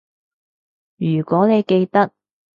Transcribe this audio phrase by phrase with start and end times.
[0.97, 2.11] 如果你記得